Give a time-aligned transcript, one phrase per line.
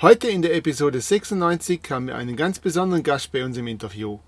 [0.00, 4.20] Heute in der Episode 96 haben wir einen ganz besonderen Gast bei uns im Interview.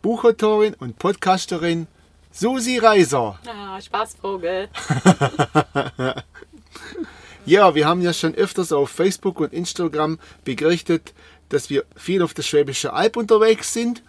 [0.00, 1.88] Buchautorin und Podcasterin
[2.30, 3.36] Susi Reiser.
[3.44, 4.68] Ah, Spaßvogel.
[7.46, 11.14] Ja, wir haben ja schon öfters auf Facebook und Instagram berichtet,
[11.48, 14.04] dass wir viel auf der Schwäbische Alb unterwegs sind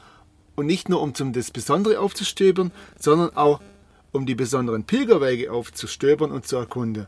[0.56, 3.62] und nicht nur um zum das Besondere aufzustöbern, sondern auch
[4.12, 7.08] um die besonderen Pilgerwege aufzustöbern und zu erkunden,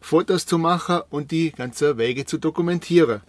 [0.00, 3.20] Fotos zu machen und die ganzen Wege zu dokumentieren.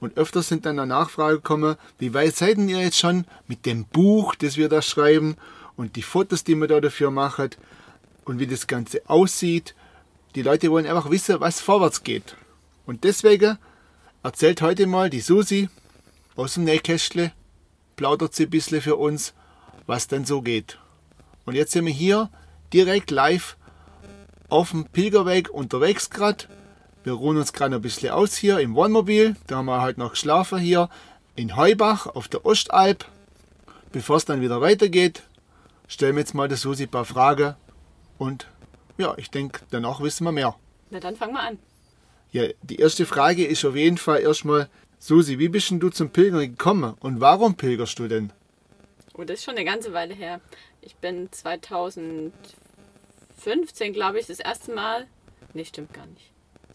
[0.00, 3.84] Und öfters sind dann eine Nachfrage gekommen, wie weit seid ihr jetzt schon mit dem
[3.84, 5.36] Buch, das wir da schreiben
[5.76, 7.50] und die Fotos, die wir da dafür machen
[8.24, 9.74] und wie das Ganze aussieht
[10.34, 12.36] die Leute wollen einfach wissen, was vorwärts geht.
[12.86, 13.58] Und deswegen
[14.22, 15.68] erzählt heute mal die Susi
[16.36, 17.32] aus dem Nähkästle,
[17.96, 19.34] plaudert sie ein bisschen für uns,
[19.86, 20.78] was denn so geht.
[21.46, 22.30] Und jetzt sind wir hier
[22.72, 23.56] direkt live
[24.48, 26.44] auf dem Pilgerweg unterwegs gerade.
[27.02, 29.34] Wir ruhen uns gerade ein bisschen aus hier im Wohnmobil.
[29.46, 30.90] Da haben wir halt noch geschlafen hier
[31.34, 33.06] in Heubach auf der Ostalb.
[33.90, 35.22] Bevor es dann wieder weitergeht,
[35.88, 37.54] stellen wir jetzt mal der Susi ein paar Fragen
[38.18, 38.48] und
[38.98, 40.54] ja, ich denke, danach wissen wir mehr.
[40.90, 41.58] Na dann fangen wir an.
[42.32, 46.10] Ja, die erste Frage ist auf jeden Fall erstmal, Susi, wie bist denn du zum
[46.10, 48.30] Pilgern gekommen und warum pilgerst du denn?
[49.14, 50.42] Oh, das ist schon eine ganze Weile her.
[50.82, 55.06] Ich bin 2015, glaube ich, das erste Mal.
[55.54, 56.29] Nee, stimmt gar nicht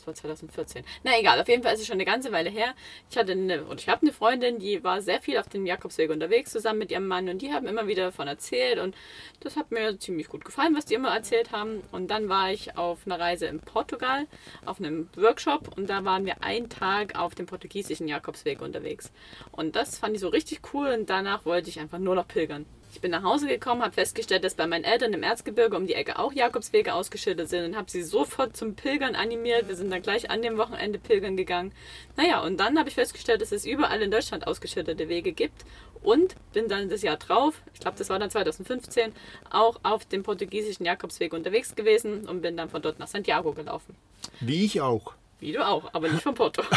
[0.05, 0.83] war 2014.
[1.03, 2.73] Na egal, auf jeden Fall ist es schon eine ganze Weile her.
[3.09, 6.09] Ich hatte eine, oder ich habe eine Freundin, die war sehr viel auf dem Jakobsweg
[6.09, 8.95] unterwegs zusammen mit ihrem Mann und die haben immer wieder davon erzählt und
[9.39, 11.81] das hat mir ziemlich gut gefallen, was die immer erzählt haben.
[11.91, 14.27] Und dann war ich auf einer Reise in Portugal,
[14.65, 19.11] auf einem Workshop und da waren wir einen Tag auf dem portugiesischen Jakobsweg unterwegs.
[19.51, 22.65] Und das fand ich so richtig cool und danach wollte ich einfach nur noch pilgern.
[22.95, 25.95] Ich bin nach Hause gekommen, habe festgestellt, dass bei meinen Eltern im Erzgebirge um die
[25.95, 29.67] Ecke auch Jakobswege ausgeschildert sind und habe sie sofort zum Pilgern animiert.
[29.67, 31.73] Wir sind dann gleich an dem Wochenende pilgern gegangen.
[32.15, 35.65] Naja, und dann habe ich festgestellt, dass es überall in Deutschland ausgeschilderte Wege gibt
[36.03, 39.11] und bin dann das Jahr drauf, ich glaube, das war dann 2015,
[39.49, 43.93] auch auf dem portugiesischen Jakobsweg unterwegs gewesen und bin dann von dort nach Santiago gelaufen.
[44.39, 45.11] Wie ich auch.
[45.41, 46.63] Wie du auch, aber nicht von Porto.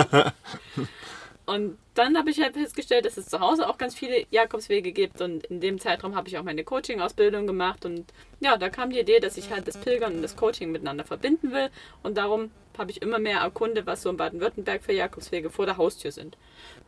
[1.44, 5.20] Und dann habe ich halt festgestellt, dass es zu Hause auch ganz viele Jakobswege gibt
[5.20, 8.04] und in dem Zeitraum habe ich auch meine Coaching-Ausbildung gemacht und
[8.40, 11.50] ja, da kam die Idee, dass ich halt das Pilgern und das Coaching miteinander verbinden
[11.52, 11.70] will
[12.04, 15.76] und darum habe ich immer mehr erkundet, was so in Baden-Württemberg für Jakobswege vor der
[15.76, 16.38] Haustür sind.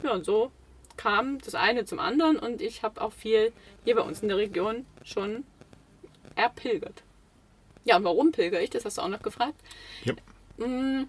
[0.05, 0.53] Ja, und so
[0.97, 3.53] kam das eine zum anderen und ich habe auch viel
[3.85, 5.45] hier bei uns in der Region schon
[6.37, 7.03] erpilgert.
[7.85, 8.71] Ja, und warum pilger ich?
[8.71, 9.57] Das hast du auch noch gefragt.
[10.05, 10.15] Ja.
[10.59, 11.09] Mmh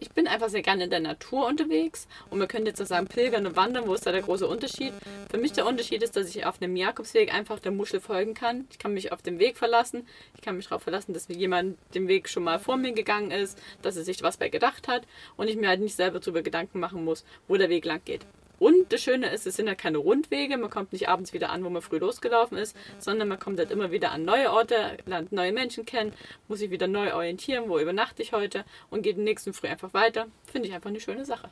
[0.00, 3.06] ich bin einfach sehr gerne in der Natur unterwegs und man könnte jetzt auch sagen,
[3.06, 4.92] pilgern und wandern, wo ist da der große Unterschied?
[5.30, 8.66] Für mich der Unterschied ist, dass ich auf einem Jakobsweg einfach der Muschel folgen kann.
[8.70, 10.06] Ich kann mich auf den Weg verlassen.
[10.34, 13.30] Ich kann mich darauf verlassen, dass mir jemand den Weg schon mal vor mir gegangen
[13.30, 15.02] ist, dass er sich was bei gedacht hat
[15.36, 18.26] und ich mir halt nicht selber darüber Gedanken machen muss, wo der Weg lang geht.
[18.58, 20.56] Und das Schöne ist, es sind ja keine Rundwege.
[20.56, 23.70] Man kommt nicht abends wieder an, wo man früh losgelaufen ist, sondern man kommt halt
[23.70, 26.12] immer wieder an neue Orte, lernt neue Menschen kennen,
[26.48, 30.26] muss sich wieder neu orientieren, wo übernachte ich heute und geht nächsten Früh einfach weiter.
[30.50, 31.50] Finde ich einfach eine schöne Sache.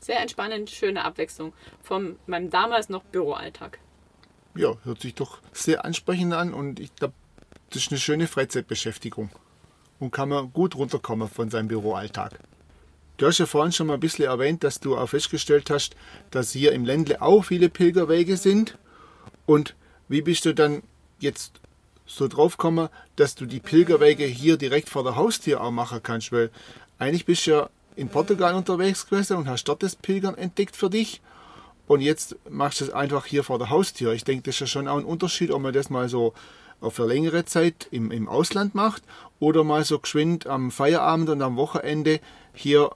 [0.00, 3.78] Sehr entspannend, schöne Abwechslung von meinem damals noch Büroalltag.
[4.54, 7.14] Ja, hört sich doch sehr ansprechend an und ich glaube,
[7.70, 9.30] das ist eine schöne Freizeitbeschäftigung
[9.98, 12.38] und kann man gut runterkommen von seinem Büroalltag.
[13.22, 15.94] Du hast ja vorhin schon mal ein bisschen erwähnt, dass du auch festgestellt hast,
[16.32, 18.76] dass hier im Ländle auch viele Pilgerwege sind.
[19.46, 19.76] Und
[20.08, 20.82] wie bist du dann
[21.20, 21.60] jetzt
[22.04, 26.32] so drauf gekommen, dass du die Pilgerwege hier direkt vor der Haustür auch machen kannst?
[26.32, 26.50] Weil
[26.98, 30.90] eigentlich bist du ja in Portugal unterwegs gewesen und hast dort das Pilgern entdeckt für
[30.90, 31.20] dich.
[31.86, 34.14] Und jetzt machst du es einfach hier vor der Haustür.
[34.14, 36.34] Ich denke, das ist ja schon auch ein Unterschied, ob man das mal so
[36.90, 39.04] für längere Zeit im, im Ausland macht
[39.38, 42.18] oder mal so geschwind am Feierabend und am Wochenende
[42.52, 42.90] hier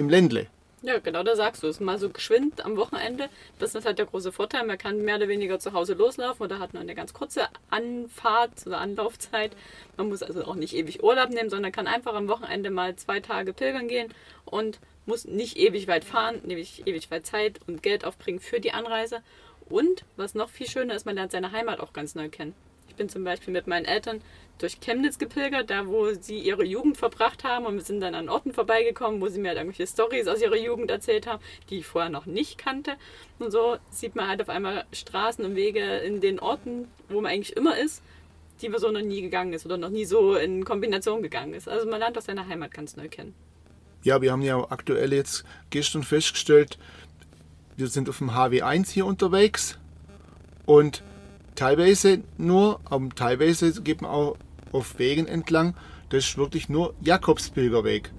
[0.00, 0.46] im Ländle.
[0.82, 1.78] Ja, genau, da sagst du es.
[1.78, 3.28] Mal so geschwind am Wochenende.
[3.58, 4.64] Das ist halt der große Vorteil.
[4.64, 8.66] Man kann mehr oder weniger zu Hause loslaufen oder hat nur eine ganz kurze Anfahrt
[8.66, 9.52] oder Anlaufzeit.
[9.98, 13.20] Man muss also auch nicht ewig Urlaub nehmen, sondern kann einfach am Wochenende mal zwei
[13.20, 14.08] Tage pilgern gehen
[14.46, 18.72] und muss nicht ewig weit fahren, nämlich ewig weit Zeit und Geld aufbringen für die
[18.72, 19.20] Anreise.
[19.68, 22.54] Und was noch viel schöner ist, man lernt seine Heimat auch ganz neu kennen.
[22.88, 24.22] Ich bin zum Beispiel mit meinen Eltern
[24.62, 28.28] durch Chemnitz gepilgert, da wo sie ihre Jugend verbracht haben und wir sind dann an
[28.28, 31.86] Orten vorbeigekommen, wo sie mir halt irgendwelche Stories aus ihrer Jugend erzählt haben, die ich
[31.86, 32.92] vorher noch nicht kannte.
[33.38, 37.32] Und so sieht man halt auf einmal Straßen und Wege in den Orten, wo man
[37.32, 38.02] eigentlich immer ist,
[38.60, 41.68] die man so noch nie gegangen ist oder noch nie so in Kombination gegangen ist.
[41.68, 43.34] Also man lernt auch seine Heimat ganz neu kennen.
[44.02, 46.78] Ja, wir haben ja aktuell jetzt gestern festgestellt,
[47.76, 49.78] wir sind auf dem HW1 hier unterwegs
[50.66, 51.02] und
[51.54, 54.36] teilweise nur, aber teilweise geht man auch
[54.72, 55.74] auf Wegen entlang.
[56.10, 58.12] Das ist wirklich nur Jakobspilgerweg.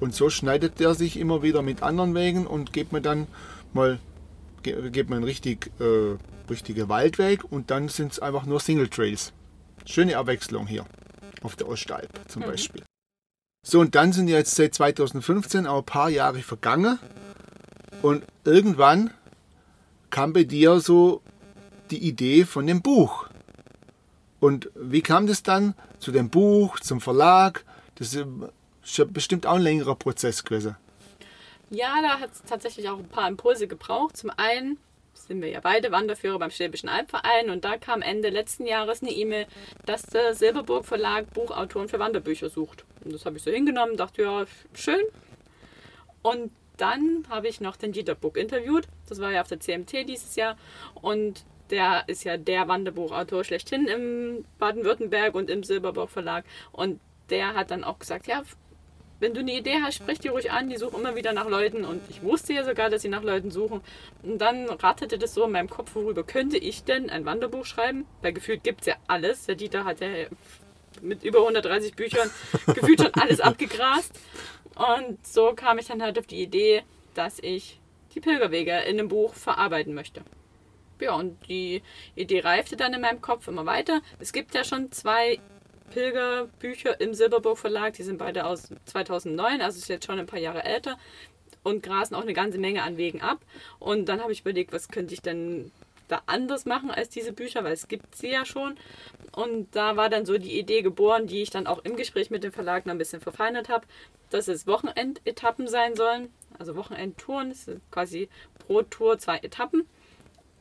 [0.00, 3.26] Und so schneidet der sich immer wieder mit anderen Wegen und geht man dann
[3.72, 3.98] mal
[4.62, 6.16] geht man richtig äh,
[6.50, 9.32] richtige Waldweg und dann sind es einfach nur Single Trails.
[9.86, 10.84] Schöne Abwechslung hier
[11.42, 12.46] auf der Ostalb zum mhm.
[12.46, 12.82] Beispiel.
[13.66, 16.98] So, und dann sind jetzt seit 2015 auch ein paar Jahre vergangen
[18.02, 19.10] und irgendwann
[20.10, 21.22] kam bei dir so
[21.90, 23.27] die Idee von dem Buch.
[24.40, 27.64] Und wie kam das dann zu dem Buch, zum Verlag?
[27.96, 28.26] Das ist
[29.12, 30.76] bestimmt auch ein längerer Prozess gewesen.
[31.70, 34.16] Ja, da hat es tatsächlich auch ein paar Impulse gebraucht.
[34.16, 34.78] Zum einen
[35.14, 39.10] sind wir ja beide Wanderführer beim Schwäbischen Albverein und da kam Ende letzten Jahres eine
[39.10, 39.46] E-Mail,
[39.84, 42.84] dass der Silberburg Verlag Buchautoren für Wanderbücher sucht.
[43.04, 44.44] Und das habe ich so hingenommen, dachte ja,
[44.74, 45.02] schön.
[46.22, 48.86] Und dann habe ich noch den Dieter Buck interviewt.
[49.08, 50.56] Das war ja auf der CMT dieses Jahr.
[50.94, 56.44] Und der ist ja der Wanderbuchautor schlechthin im Baden-Württemberg und im Silberburg Verlag.
[56.72, 57.00] Und
[57.30, 58.42] der hat dann auch gesagt, ja,
[59.20, 61.84] wenn du eine Idee hast, sprich die ruhig an, die suchen immer wieder nach Leuten
[61.84, 63.80] und ich wusste ja sogar, dass sie nach Leuten suchen.
[64.22, 68.06] Und dann rattete das so in meinem Kopf, worüber könnte ich denn ein Wanderbuch schreiben?
[68.22, 69.46] Weil gefühlt gibt es ja alles.
[69.46, 70.08] Der Dieter hat ja
[71.02, 72.30] mit über 130 Büchern
[72.66, 74.12] gefühlt schon alles abgegrast.
[74.76, 76.84] Und so kam ich dann halt auf die Idee,
[77.14, 77.80] dass ich
[78.14, 80.22] die Pilgerwege in einem Buch verarbeiten möchte.
[81.00, 81.82] Ja, und die
[82.14, 84.00] Idee reifte dann in meinem Kopf immer weiter.
[84.18, 85.38] Es gibt ja schon zwei
[85.90, 90.38] Pilgerbücher im Silberburg Verlag, die sind beide aus 2009, also ist jetzt schon ein paar
[90.38, 90.98] Jahre älter
[91.62, 93.40] und grasen auch eine ganze Menge an Wegen ab.
[93.78, 95.70] Und dann habe ich überlegt, was könnte ich denn
[96.08, 98.76] da anders machen als diese Bücher, weil es gibt sie ja schon.
[99.32, 102.44] Und da war dann so die Idee geboren, die ich dann auch im Gespräch mit
[102.44, 103.86] dem Verlag noch ein bisschen verfeinert habe,
[104.30, 106.32] dass es Wochenendetappen sein sollen.
[106.58, 107.54] Also Wochenendtouren,
[107.90, 108.28] quasi
[108.66, 109.86] pro Tour zwei Etappen.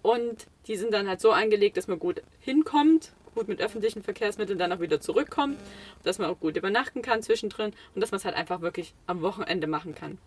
[0.08, 4.58] Und die sind dann halt so angelegt, dass man gut hinkommt, gut mit öffentlichen Verkehrsmitteln
[4.58, 5.60] dann auch wieder zurückkommt,
[6.04, 9.22] dass man auch gut übernachten kann zwischendrin und dass man es halt einfach wirklich am
[9.22, 10.18] Wochenende machen kann.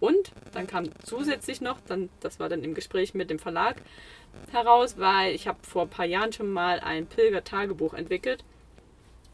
[0.00, 3.76] Und dann kam zusätzlich noch, dann, das war dann im Gespräch mit dem Verlag
[4.50, 8.42] heraus, weil ich habe vor ein paar Jahren schon mal ein Pilger-Tagebuch entwickelt,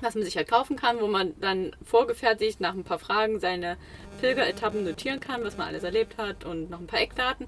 [0.03, 3.79] was man sich halt kaufen kann, wo man dann vorgefertigt nach ein paar Fragen seine
[4.21, 7.47] Pilgeretappen notieren kann, was man alles erlebt hat und noch ein paar Eckdaten.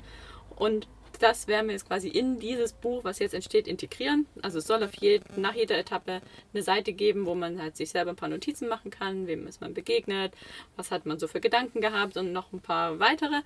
[0.56, 0.88] Und
[1.20, 4.26] das werden wir jetzt quasi in dieses Buch, was jetzt entsteht, integrieren.
[4.43, 6.20] Also es soll auf je, nach jeder Etappe
[6.52, 9.61] eine Seite geben, wo man halt sich selber ein paar Notizen machen kann, wem ist
[9.61, 10.32] man begegnet,
[10.76, 13.43] was hat man so für Gedanken gehabt und noch ein paar weitere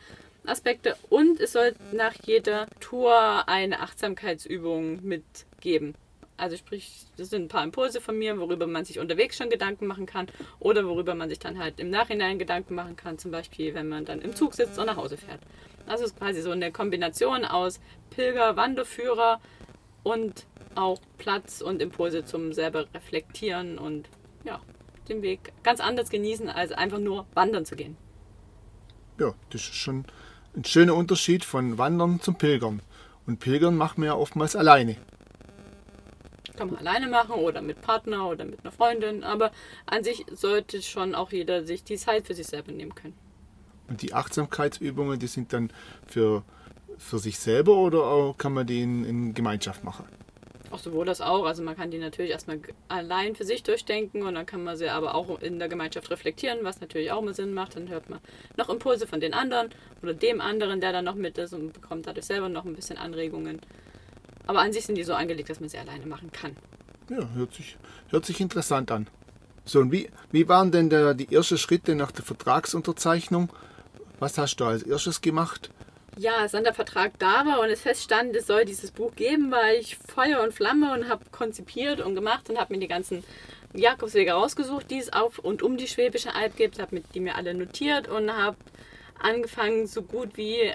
[0.46, 0.96] Aspekte.
[1.10, 5.94] Und es soll nach jeder Tour eine Achtsamkeitsübung mitgeben.
[6.36, 9.86] Also sprich, das sind ein paar Impulse von mir, worüber man sich unterwegs schon Gedanken
[9.86, 10.26] machen kann
[10.58, 14.04] oder worüber man sich dann halt im Nachhinein Gedanken machen kann, zum Beispiel wenn man
[14.04, 15.40] dann im Zug sitzt und nach Hause fährt.
[15.86, 19.40] Also es ist quasi so eine Kombination aus Pilger, Wanderführer
[20.02, 24.08] und auch Platz und Impulse zum selber reflektieren und
[24.44, 24.60] ja,
[25.08, 27.96] den Weg ganz anders genießen, als einfach nur wandern zu gehen.
[29.18, 30.04] Ja, das ist schon
[30.56, 32.82] ein schöner Unterschied von Wandern zum Pilgern.
[33.26, 34.96] Und Pilgern macht man ja oftmals alleine.
[36.56, 39.50] Kann man alleine machen oder mit Partner oder mit einer Freundin, aber
[39.86, 43.16] an sich sollte schon auch jeder sich die Zeit für sich selber nehmen können.
[43.88, 45.70] Und die Achtsamkeitsübungen, die sind dann
[46.06, 46.42] für,
[46.96, 50.04] für sich selber oder auch kann man die in, in Gemeinschaft machen?
[50.70, 51.44] Auch sowohl das auch.
[51.44, 54.88] Also man kann die natürlich erstmal allein für sich durchdenken und dann kann man sie
[54.88, 57.76] aber auch in der Gemeinschaft reflektieren, was natürlich auch mal Sinn macht.
[57.76, 58.18] Dann hört man
[58.56, 59.68] noch Impulse von den anderen
[60.02, 62.96] oder dem anderen, der dann noch mit ist und bekommt dadurch selber noch ein bisschen
[62.96, 63.60] Anregungen.
[64.46, 66.56] Aber an sich sind die so angelegt, dass man sie alleine machen kann.
[67.08, 67.76] Ja, hört sich,
[68.08, 69.06] hört sich interessant an.
[69.64, 73.50] So, und wie, wie waren denn der, die ersten Schritte nach der Vertragsunterzeichnung?
[74.18, 75.70] Was hast du als erstes gemacht?
[76.16, 79.50] Ja, als dann der Vertrag da war und es feststand, es soll dieses Buch geben,
[79.50, 83.24] war ich Feuer und Flamme und habe konzipiert und gemacht und habe mir die ganzen
[83.72, 87.54] Jakobswege rausgesucht, die es auf und um die Schwäbische Alb gibt, habe die mir alle
[87.54, 88.56] notiert und habe
[89.20, 90.72] angefangen, so gut wie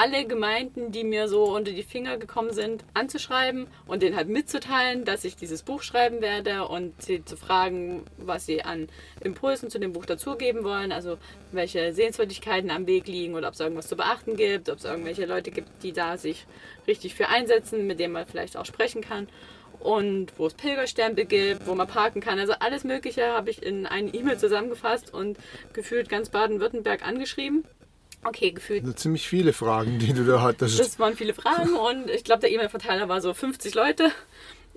[0.00, 5.04] alle Gemeinden, die mir so unter die Finger gekommen sind, anzuschreiben und denen halt mitzuteilen,
[5.04, 8.88] dass ich dieses Buch schreiben werde und sie zu fragen, was sie an
[9.24, 11.18] Impulsen zu dem Buch dazugeben wollen, also
[11.50, 15.26] welche Sehenswürdigkeiten am Weg liegen oder ob es irgendwas zu beachten gibt, ob es irgendwelche
[15.26, 16.46] Leute gibt, die da sich
[16.86, 19.26] richtig für einsetzen, mit denen man vielleicht auch sprechen kann.
[19.80, 22.40] und wo es Pilgerstempel gibt, wo man parken kann.
[22.40, 25.38] Also alles Mögliche habe ich in eine E-Mail zusammengefasst und
[25.72, 27.64] gefühlt ganz Baden-Württemberg angeschrieben.
[28.24, 28.82] Okay, gefühlt.
[28.82, 30.78] Also ziemlich viele Fragen, die du da hattest.
[30.80, 34.10] Das waren viele Fragen und ich glaube, der E-Mail-Verteiler war so 50 Leute.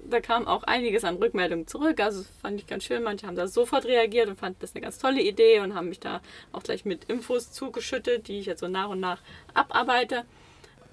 [0.09, 1.99] Da kam auch einiges an Rückmeldungen zurück.
[1.99, 3.03] Also fand ich ganz schön.
[3.03, 5.99] Manche haben da sofort reagiert und fanden das eine ganz tolle Idee und haben mich
[5.99, 6.21] da
[6.51, 9.19] auch gleich mit Infos zugeschüttet, die ich jetzt so nach und nach
[9.53, 10.23] abarbeite.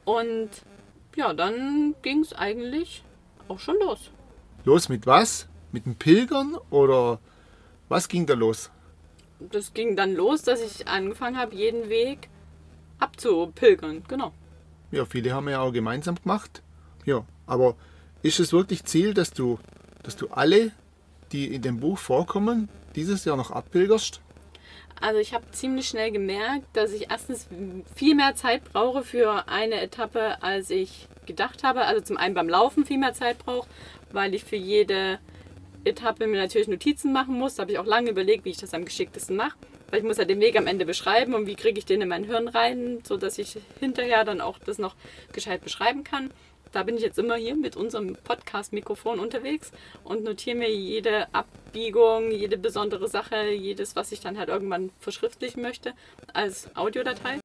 [0.05, 0.51] Und
[1.17, 3.03] ja, dann ging es eigentlich
[3.49, 4.11] auch schon los.
[4.65, 5.49] Los mit was?
[5.73, 7.19] Mit dem Pilgern oder
[7.89, 8.71] was ging da los?
[9.39, 12.29] Das ging dann los, dass ich angefangen habe, jeden Weg
[12.99, 14.03] abzupilgern.
[14.09, 14.33] Genau.
[14.91, 16.63] Ja, viele haben wir ja auch gemeinsam gemacht.
[17.05, 17.77] Ja, aber
[18.23, 19.59] ist es wirklich Ziel, dass du,
[20.03, 20.73] dass du alle,
[21.33, 24.21] die in dem Buch vorkommen, dieses Jahr noch abpilgerst?
[25.01, 27.47] Also ich habe ziemlich schnell gemerkt, dass ich erstens
[27.95, 31.85] viel mehr Zeit brauche für eine Etappe, als ich gedacht habe.
[31.85, 33.69] Also zum einen beim Laufen viel mehr Zeit brauche,
[34.11, 35.21] weil ich für jede
[35.85, 37.55] Etappe mir natürlich Notizen machen muss.
[37.55, 39.57] Da habe ich auch lange überlegt, wie ich das am geschicktesten mache.
[39.91, 42.09] Weil ich muss ja den Weg am Ende beschreiben und wie kriege ich den in
[42.09, 44.95] mein Hirn rein, sodass ich hinterher dann auch das noch
[45.33, 46.31] gescheit beschreiben kann.
[46.73, 49.73] Da bin ich jetzt immer hier mit unserem Podcast-Mikrofon unterwegs
[50.05, 55.63] und notiere mir jede Abbiegung, jede besondere Sache, jedes, was ich dann halt irgendwann verschriftlichen
[55.63, 55.95] möchte,
[56.35, 57.41] als Audiodatei.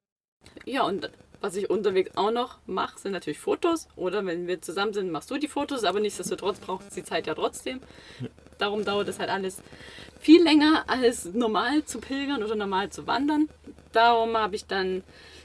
[0.66, 1.10] Ja, und
[1.40, 3.88] was ich unterwegs auch noch mache, sind natürlich Fotos.
[3.96, 7.26] Oder wenn wir zusammen sind, machst du die Fotos, aber nichtsdestotrotz braucht es die Zeit
[7.26, 7.80] ja trotzdem.
[8.58, 9.62] Darum dauert es halt alles
[10.24, 13.50] viel länger als normal zu pilgern oder normal zu wandern.
[13.92, 15.02] Darum habe ich dann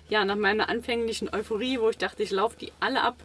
[0.07, 3.17] ja nach meiner anfänglichen Euphorie, wo ich dachte, ich laufe die alle ab,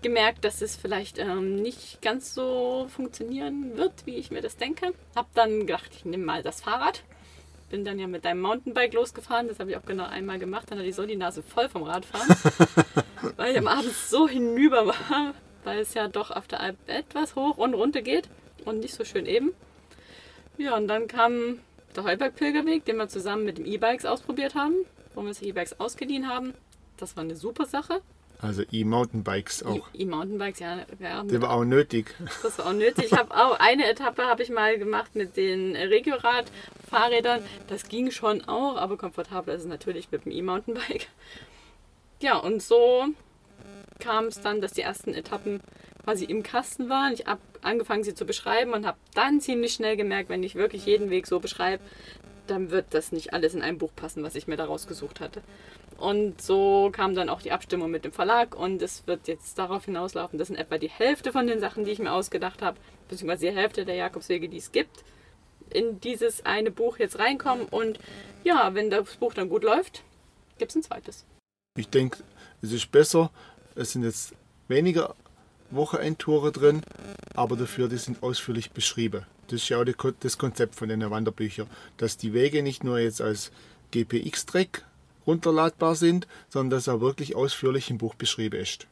[0.00, 4.94] gemerkt, dass es vielleicht ähm, nicht ganz so funktionieren wird, wie ich mir das denke.
[5.14, 7.02] Hab dann gedacht, ich nehme mal das Fahrrad.
[7.68, 9.48] Bin dann ja mit deinem Mountainbike losgefahren.
[9.48, 10.70] Das habe ich auch genau einmal gemacht.
[10.70, 12.28] Dann hatte ich so die Nase voll vom Radfahren,
[13.36, 17.34] weil ich am Abend so hinüber war, weil es ja doch auf der Alp etwas
[17.34, 18.30] hoch und runter geht
[18.68, 19.52] und nicht so schön eben.
[20.56, 21.60] Ja, und dann kam
[21.96, 24.74] der Heuberg-Pilgerweg, den wir zusammen mit dem E-Bikes ausprobiert haben,
[25.14, 26.54] wo wir uns E-Bikes ausgeliehen haben.
[26.96, 28.00] Das war eine super Sache.
[28.40, 29.88] Also E-Mountainbikes auch.
[29.94, 30.78] E-Mountainbikes, ja.
[31.00, 32.14] ja das war auch nötig.
[32.42, 33.06] Das war auch nötig.
[33.06, 37.42] Ich habe auch eine Etappe habe ich mal gemacht mit den Regiorad-Fahrrädern.
[37.66, 41.08] Das ging schon auch, aber komfortabler ist es natürlich mit dem E-Mountainbike.
[42.20, 43.06] Ja, und so
[43.98, 45.60] kam es dann, dass die ersten Etappen
[46.04, 47.12] quasi im Kasten waren.
[47.12, 50.86] Ich habe angefangen, sie zu beschreiben und habe dann ziemlich schnell gemerkt, wenn ich wirklich
[50.86, 51.82] jeden Weg so beschreibe,
[52.46, 55.42] dann wird das nicht alles in ein Buch passen, was ich mir da rausgesucht hatte.
[55.98, 59.84] Und so kam dann auch die Abstimmung mit dem Verlag und es wird jetzt darauf
[59.84, 62.78] hinauslaufen, dass in etwa die Hälfte von den Sachen, die ich mir ausgedacht habe,
[63.08, 65.04] beziehungsweise die Hälfte der Jakobswege, die es gibt,
[65.70, 67.66] in dieses eine Buch jetzt reinkommen.
[67.66, 67.98] Und
[68.44, 70.02] ja, wenn das Buch dann gut läuft,
[70.58, 71.26] gibt es ein zweites.
[71.76, 72.22] Ich denke,
[72.62, 73.30] es ist besser.
[73.74, 74.34] Es sind jetzt
[74.68, 75.14] weniger
[75.70, 76.82] Wochenendtore drin,
[77.34, 79.24] aber dafür die sind ausführlich beschrieben.
[79.48, 83.20] Das ist ja auch das Konzept von den Wanderbüchern, dass die Wege nicht nur jetzt
[83.20, 83.50] als
[83.90, 84.84] GPX-Track
[85.26, 88.86] runterladbar sind, sondern dass er wirklich ausführlich im Buch beschrieben ist.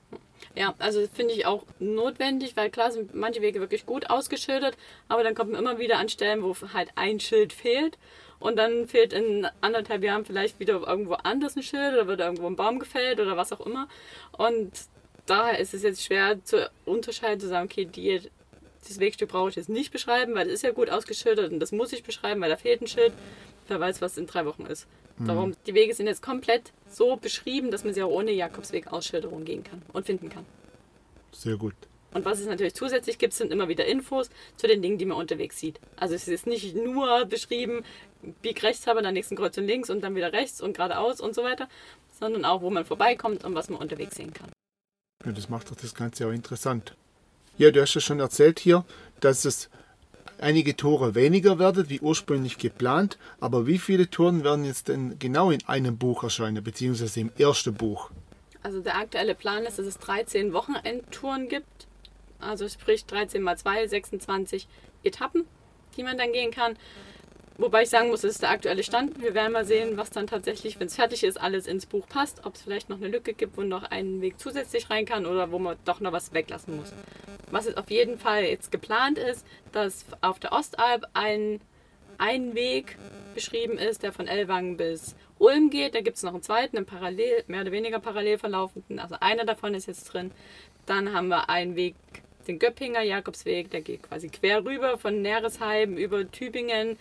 [0.54, 4.76] Ja, also finde ich auch notwendig, weil klar sind manche Wege wirklich gut ausgeschildert,
[5.08, 7.98] aber dann kommt man immer wieder an Stellen, wo halt ein Schild fehlt
[8.38, 12.46] und dann fehlt in anderthalb Jahren vielleicht wieder irgendwo anders ein Schild oder wird irgendwo
[12.46, 13.88] ein Baum gefällt oder was auch immer.
[14.32, 14.72] Und
[15.26, 18.20] daher ist es jetzt schwer zu unterscheiden, zu sagen, okay, die,
[18.82, 21.72] dieses Wegstück brauche ich jetzt nicht beschreiben, weil es ist ja gut ausgeschildert und das
[21.72, 23.12] muss ich beschreiben, weil da fehlt ein Schild.
[23.68, 24.86] Wer weiß, was in drei Wochen ist.
[25.18, 25.26] Mhm.
[25.26, 29.64] Darum, die Wege sind jetzt komplett so beschrieben, dass man sie auch ohne Jakobsweg-Ausschilderung gehen
[29.64, 30.46] kann und finden kann.
[31.32, 31.74] Sehr gut.
[32.14, 35.18] Und was es natürlich zusätzlich gibt, sind immer wieder Infos zu den Dingen, die man
[35.18, 35.80] unterwegs sieht.
[35.96, 37.84] Also es ist nicht nur beschrieben,
[38.40, 41.42] bieg rechts habe, dann nächsten Kreuzung links und dann wieder rechts und geradeaus und so
[41.42, 41.68] weiter,
[42.18, 44.50] sondern auch, wo man vorbeikommt und was man unterwegs sehen kann.
[45.26, 46.94] Ja, das macht doch das Ganze auch interessant.
[47.58, 48.84] Ja, du hast ja schon erzählt hier,
[49.18, 49.68] dass es
[50.38, 53.18] einige Tore weniger werden, wie ursprünglich geplant.
[53.40, 57.74] Aber wie viele Touren werden jetzt denn genau in einem Buch erscheinen, beziehungsweise im ersten
[57.74, 58.10] Buch?
[58.62, 61.88] Also der aktuelle Plan ist, dass es 13 Wochenendtouren gibt.
[62.38, 64.68] Also sprich 13 mal 2, 26
[65.02, 65.44] Etappen,
[65.96, 66.76] die man dann gehen kann.
[67.58, 69.20] Wobei ich sagen muss, das ist der aktuelle Stand.
[69.22, 72.44] Wir werden mal sehen, was dann tatsächlich, wenn es fertig ist, alles ins Buch passt.
[72.44, 75.50] Ob es vielleicht noch eine Lücke gibt, wo noch ein Weg zusätzlich rein kann oder
[75.50, 76.92] wo man doch noch was weglassen muss.
[77.50, 81.60] Was jetzt auf jeden Fall jetzt geplant ist, dass auf der Ostalb ein,
[82.18, 82.98] ein Weg
[83.34, 85.94] beschrieben ist, der von Ellwangen bis Ulm geht.
[85.94, 88.98] Da gibt es noch einen zweiten, einen parallel, mehr oder weniger parallel verlaufenden.
[88.98, 90.30] Also einer davon ist jetzt drin.
[90.84, 91.94] Dann haben wir einen Weg,
[92.46, 96.96] den Göppinger Jakobsweg, der geht quasi quer rüber von Neresheim über Tübingen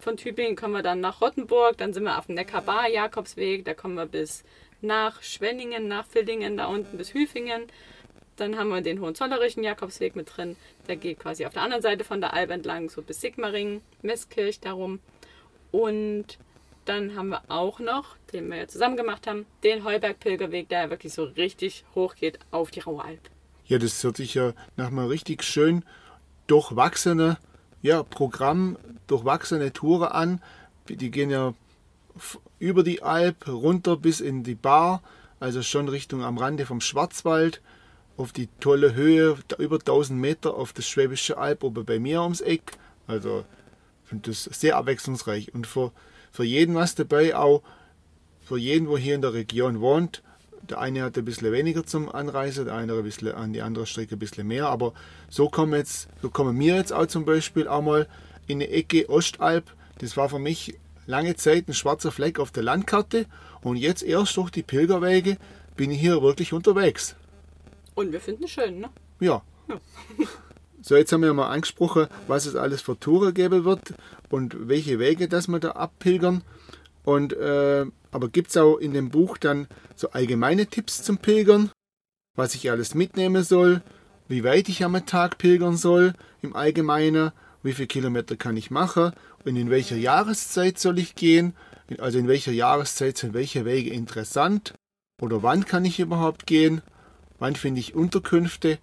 [0.00, 3.74] von Tübingen kommen wir dann nach Rottenburg, dann sind wir auf dem Neckarbar Jakobsweg, da
[3.74, 4.44] kommen wir bis
[4.82, 7.64] nach Schwenningen, nach Villingen, da unten bis Hüfingen.
[8.36, 10.56] Dann haben wir den Hohenzollerischen Jakobsweg mit drin.
[10.88, 14.60] Der geht quasi auf der anderen Seite von der Alb entlang, so bis Sigmaringen, Messkirch
[14.60, 15.00] darum.
[15.70, 16.38] Und
[16.86, 21.12] dann haben wir auch noch, den wir ja zusammen gemacht haben, den Heuberg-Pilgerweg, der wirklich
[21.12, 23.30] so richtig hoch geht auf die Raue Alp.
[23.66, 25.84] Ja, das hört sich ja nach einem richtig schön
[26.46, 27.38] durchwachsene
[27.82, 30.42] ja, Programm, durchwachsene Touren an.
[30.88, 31.54] Die gehen ja
[32.58, 35.02] über die Alp runter bis in die Bar,
[35.38, 37.62] also schon Richtung am Rande vom Schwarzwald,
[38.16, 42.40] auf die tolle Höhe, über 1000 Meter auf das Schwäbische Alb, oben bei mir ums
[42.40, 42.72] Eck.
[43.06, 43.44] Also
[44.10, 45.92] finde das sehr abwechslungsreich und für,
[46.32, 47.62] für jeden was dabei, auch
[48.40, 50.22] für jeden, wo hier in der Region wohnt.
[50.70, 53.86] Der eine hat ein bisschen weniger zum Anreisen, der andere ein bisschen an die andere
[53.86, 54.92] Strecke ein bisschen mehr, aber
[55.28, 58.06] so kommen, jetzt, so kommen wir jetzt auch zum Beispiel auch mal
[58.46, 59.64] in die Ecke Ostalb.
[59.98, 63.26] Das war für mich lange Zeit ein schwarzer Fleck auf der Landkarte
[63.62, 65.38] und jetzt erst durch die Pilgerwege
[65.76, 67.16] bin ich hier wirklich unterwegs.
[67.96, 68.90] Und wir finden es schön, ne?
[69.18, 69.42] Ja.
[69.68, 69.80] ja.
[70.82, 73.94] so, jetzt haben wir mal angesprochen, was es alles für Touren geben wird
[74.28, 76.42] und welche Wege das wir da abpilgern.
[77.04, 81.70] Und, äh, aber gibt es auch in dem Buch dann so allgemeine Tipps zum Pilgern,
[82.36, 83.82] was ich alles mitnehmen soll,
[84.28, 86.12] wie weit ich am Tag pilgern soll?
[86.40, 87.32] Im Allgemeinen,
[87.64, 89.12] wie viele Kilometer kann ich machen?
[89.44, 91.54] Und in welcher Jahreszeit soll ich gehen,
[91.98, 94.74] also in welcher Jahreszeit sind welche Wege interessant?
[95.20, 96.80] Oder wann kann ich überhaupt gehen,
[97.40, 98.78] wann finde ich Unterkünfte,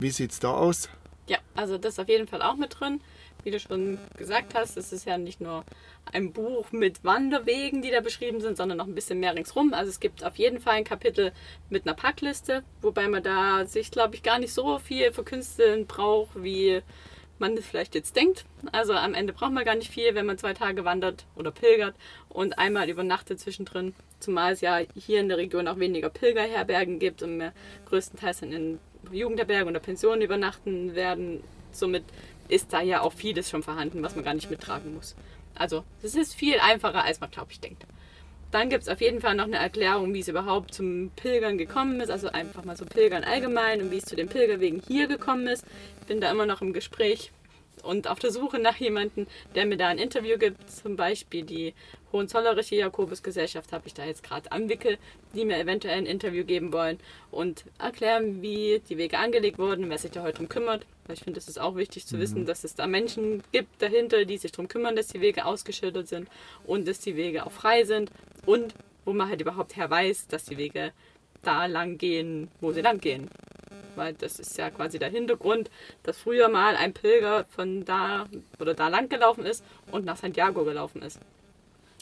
[0.00, 0.88] wie sieht es da aus?
[1.28, 3.00] Ja, also das ist auf jeden Fall auch mit drin.
[3.44, 5.64] Wie du schon gesagt hast, es ist ja nicht nur
[6.12, 9.74] ein Buch mit Wanderwegen, die da beschrieben sind, sondern noch ein bisschen mehr ringsrum.
[9.74, 11.32] Also es gibt auf jeden Fall ein Kapitel
[11.70, 16.42] mit einer Packliste, wobei man da sich, glaube ich, gar nicht so viel verkünsteln braucht,
[16.42, 16.82] wie
[17.38, 18.44] man das vielleicht jetzt denkt.
[18.72, 21.94] Also am Ende braucht man gar nicht viel, wenn man zwei Tage wandert oder pilgert
[22.28, 23.94] und einmal übernachtet zwischendrin.
[24.18, 27.52] Zumal es ja hier in der Region auch weniger Pilgerherbergen gibt und mehr
[27.86, 28.80] größtenteils in
[29.12, 31.42] Jugendherbergen oder Pensionen übernachten werden.
[31.70, 32.04] Somit
[32.48, 35.14] ist da ja auch vieles schon vorhanden, was man gar nicht mittragen muss.
[35.54, 37.84] Also es ist viel einfacher, als man, glaube ich, denkt.
[38.50, 42.00] Dann gibt es auf jeden Fall noch eine Erklärung, wie es überhaupt zum Pilgern gekommen
[42.00, 42.10] ist.
[42.10, 45.66] Also einfach mal so Pilgern allgemein und wie es zu den Pilgerwegen hier gekommen ist.
[46.06, 47.30] Bin da immer noch im Gespräch
[47.82, 50.70] und auf der Suche nach jemandem, der mir da ein Interview gibt.
[50.70, 51.74] Zum Beispiel die
[52.12, 54.98] Hohenzollerische Jakobusgesellschaft habe ich da jetzt gerade am Wickel,
[55.34, 56.98] die mir eventuell ein Interview geben wollen
[57.30, 60.86] und erklären, wie die Wege angelegt wurden, wer sich da heute drum kümmert.
[61.06, 62.20] Weil ich finde, es ist auch wichtig zu mhm.
[62.20, 66.08] wissen, dass es da Menschen gibt dahinter, die sich darum kümmern, dass die Wege ausgeschildert
[66.08, 66.28] sind
[66.66, 68.10] und dass die Wege auch frei sind
[68.46, 70.92] und wo man halt überhaupt her weiß, dass die Wege
[71.42, 73.30] da lang gehen, wo sie lang gehen.
[73.96, 75.70] Weil das ist ja quasi der Hintergrund,
[76.02, 78.26] dass früher mal ein Pilger von da
[78.60, 81.18] oder da lang gelaufen ist und nach Santiago gelaufen ist.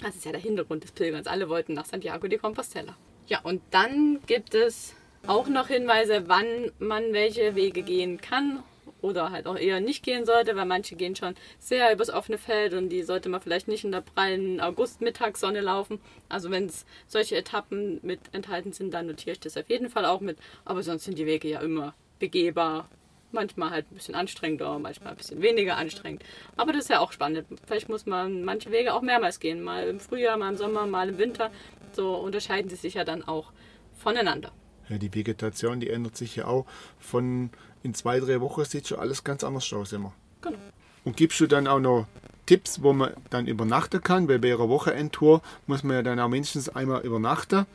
[0.02, 1.26] Das ist ja der Hintergrund des Pilgerns.
[1.26, 2.96] Alle wollten nach Santiago de Compostela.
[3.28, 4.94] Ja, und dann gibt es
[5.26, 8.62] auch noch Hinweise, wann man welche Wege gehen kann
[9.02, 12.74] oder halt auch eher nicht gehen sollte, weil manche gehen schon sehr übers offene Feld
[12.74, 16.00] und die sollte man vielleicht nicht in der prallen August-Mittagssonne laufen.
[16.28, 20.04] Also wenn es solche Etappen mit enthalten sind, dann notiere ich das auf jeden Fall
[20.04, 20.38] auch mit.
[20.64, 22.88] Aber sonst sind die Wege ja immer begehbar
[23.36, 26.24] Manchmal halt ein bisschen anstrengender, manchmal ein bisschen weniger anstrengend.
[26.56, 27.44] Aber das ist ja auch spannend.
[27.66, 29.62] Vielleicht muss man manche Wege auch mehrmals gehen.
[29.62, 31.50] Mal im Frühjahr, mal im Sommer, mal im Winter.
[31.92, 33.52] So unterscheiden sie sich ja dann auch
[33.94, 34.52] voneinander.
[34.88, 36.64] Ja, die Vegetation, die ändert sich ja auch.
[36.98, 37.50] Von
[37.82, 40.14] in zwei, drei Wochen sieht schon alles ganz anders aus immer.
[40.40, 40.58] Genau.
[41.04, 42.06] Und gibst du dann auch noch
[42.46, 44.28] Tipps, wo man dann übernachten kann?
[44.28, 47.66] Weil bei ihrer Wochenendtour muss man ja dann auch mindestens einmal übernachten.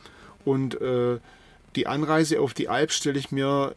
[0.44, 1.20] Und äh,
[1.76, 3.76] die Anreise auf die Alp stelle ich mir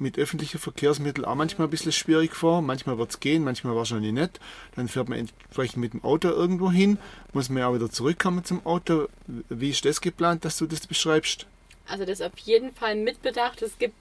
[0.00, 2.62] mit öffentlichen Verkehrsmitteln auch manchmal ein bisschen schwierig vor.
[2.62, 4.40] Manchmal wird es gehen, manchmal wahrscheinlich nicht.
[4.76, 6.98] Dann fährt man entsprechend mit dem Auto irgendwo hin,
[7.32, 9.08] muss man ja auch wieder zurückkommen zum Auto.
[9.48, 11.46] Wie ist das geplant, dass du das beschreibst?
[11.86, 13.62] Also das auf jeden Fall mitbedacht.
[13.62, 13.94] Es gibt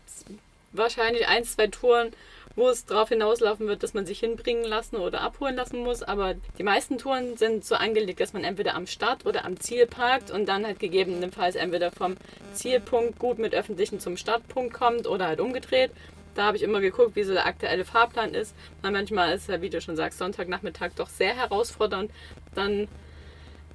[0.72, 2.12] wahrscheinlich ein, zwei Touren,
[2.56, 6.04] wo es darauf hinauslaufen wird, dass man sich hinbringen lassen oder abholen lassen muss.
[6.04, 9.88] Aber die meisten Touren sind so angelegt, dass man entweder am Start oder am Ziel
[9.88, 12.18] parkt und dann halt gegebenenfalls entweder vom
[12.54, 15.92] Zielpunkt gut mit öffentlichen zum Startpunkt kommt oder halt umgedreht.
[16.36, 18.56] Da habe ich immer geguckt, wie so der aktuelle Fahrplan ist.
[18.82, 22.12] Weil manchmal ist ja, wie du schon sagst, Sonntagnachmittag doch sehr herausfordernd,
[22.56, 22.88] dann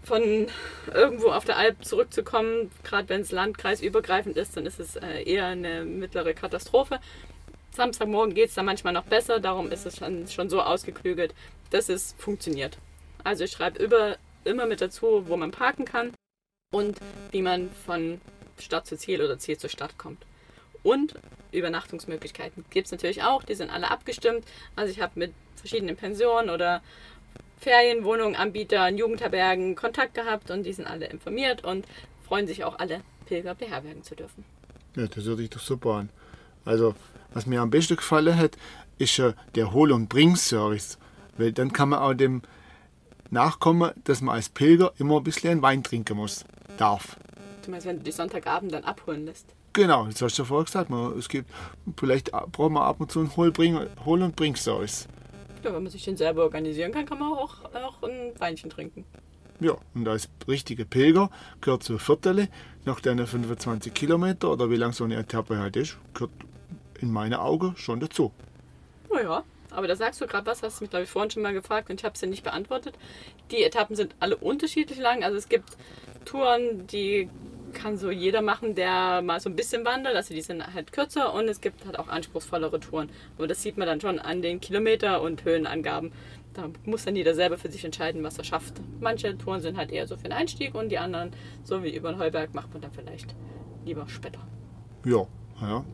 [0.04, 0.46] von
[0.92, 2.70] irgendwo auf der Alp zurückzukommen.
[2.82, 7.00] Gerade wenn es landkreisübergreifend ist, dann ist es äh, eher eine mittlere Katastrophe.
[7.74, 11.34] Samstagmorgen geht es dann manchmal noch besser, darum ist es schon, schon so ausgeklügelt,
[11.70, 12.78] dass es funktioniert.
[13.24, 16.12] Also ich schreibe immer mit dazu, wo man parken kann
[16.72, 16.98] und
[17.32, 18.20] wie man von
[18.60, 20.24] Stadt zu Ziel oder Ziel zur Stadt kommt.
[20.84, 21.14] Und
[21.50, 24.44] Übernachtungsmöglichkeiten gibt es natürlich auch, die sind alle abgestimmt.
[24.76, 26.82] Also ich habe mit verschiedenen Pensionen oder
[27.58, 31.86] Ferienwohnungen, Anbietern, Jugendherbergen Kontakt gehabt und die sind alle informiert und
[32.26, 34.44] freuen sich auch alle, Pilger beherbergen zu dürfen.
[34.96, 36.08] Ja, das hört sich doch super an.
[36.64, 36.94] Also,
[37.32, 38.56] was mir am besten gefallen hat,
[38.98, 40.98] ist äh, der Hol- und Bring-Service.
[41.36, 42.42] Weil dann kann man auch dem
[43.30, 46.44] nachkommen, dass man als Pilger immer ein bisschen Wein trinken muss,
[46.76, 47.16] darf.
[47.64, 49.46] Du meinst, wenn du die Sonntagabend dann abholen lässt?
[49.72, 50.90] Genau, das hast du ja vorher gesagt.
[50.90, 51.50] Man, es gibt,
[51.98, 55.08] vielleicht braucht man ab und zu einen Hol-, Bring- Hol und Bring-Service.
[55.64, 59.04] Ja, wenn man sich den selber organisieren kann, kann man auch, auch ein Weinchen trinken.
[59.60, 62.48] Ja, und als richtige Pilger gehört zur Viertele
[62.84, 66.32] nach deinen 25 Kilometer oder wie lang so eine Etappe halt ist, gehört
[67.00, 68.32] in meinen Augen schon dazu.
[69.10, 71.54] Naja, aber da sagst du gerade was, hast du mich glaube ich vorhin schon mal
[71.54, 72.94] gefragt und ich habe es dir nicht beantwortet.
[73.50, 75.24] Die Etappen sind alle unterschiedlich lang.
[75.24, 75.76] Also es gibt
[76.24, 77.30] Touren, die
[77.74, 80.16] kann so jeder machen, der mal so ein bisschen wandert.
[80.16, 83.10] Also die sind halt kürzer und es gibt halt auch anspruchsvollere Touren.
[83.36, 86.12] Aber das sieht man dann schon an den Kilometer- und Höhenangaben.
[86.54, 88.80] Da muss dann jeder selber für sich entscheiden, was er schafft.
[89.00, 91.32] Manche Touren sind halt eher so für den Einstieg und die anderen,
[91.64, 93.34] so wie über den Heuberg, macht man dann vielleicht
[93.84, 94.40] lieber später.
[95.04, 95.26] Ja,
[95.60, 95.84] ja.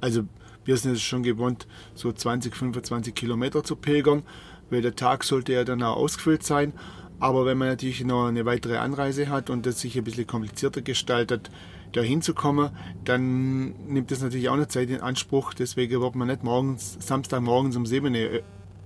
[0.00, 0.24] Also
[0.64, 4.22] wir sind es schon gewohnt, so 20, 25 Kilometer zu pilgern,
[4.68, 6.74] weil der Tag sollte ja dann auch ausgefüllt sein.
[7.20, 10.80] Aber wenn man natürlich noch eine weitere Anreise hat und das sich ein bisschen komplizierter
[10.80, 11.50] gestaltet,
[11.92, 12.70] da hinzukommen,
[13.04, 15.52] dann nimmt das natürlich auch eine Zeit in Anspruch.
[15.54, 18.40] Deswegen wird man nicht morgens, Samstagmorgens um 7 Uhr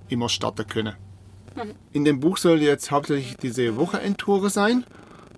[0.08, 0.94] immer starten können.
[1.92, 4.84] In dem Buch soll jetzt hauptsächlich diese Wochenendtour sein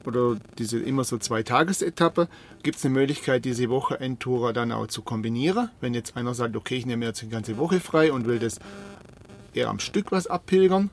[0.06, 2.28] oder diese immer so zwei Tagesetappe.
[2.62, 5.68] Gibt es eine Möglichkeit, diese Wochenendtour dann auch zu kombinieren?
[5.80, 8.58] Wenn jetzt einer sagt, okay, ich nehme jetzt die ganze Woche frei und will das
[9.52, 10.90] eher am Stück was abpilgern.